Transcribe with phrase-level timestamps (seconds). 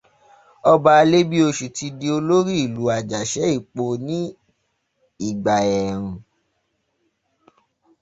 [0.73, 4.19] Ọba Alébíoṣù ti di olórí ìlú Àjàṣẹ́-Ìpo ní
[5.27, 6.17] ìgbà ẹ̀ẹ̀rùn